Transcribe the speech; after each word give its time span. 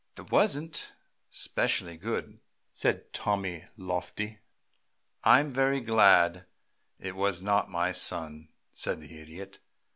"'Twasn't 0.15 0.93
specially 1.29 1.95
good," 1.95 2.39
said 2.71 3.13
Tommy, 3.13 3.65
loftily. 3.77 4.39
"I 5.23 5.39
am 5.41 5.51
very 5.51 5.79
glad 5.79 6.47
it 6.97 7.15
was 7.15 7.39
not, 7.39 7.69
my 7.69 7.91
son," 7.91 8.49
said 8.73 8.99
the 8.99 9.19
Idiot. 9.21 9.59